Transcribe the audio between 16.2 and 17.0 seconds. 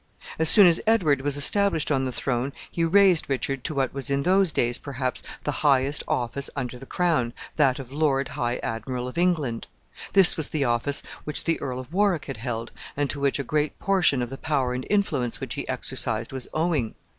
was owing.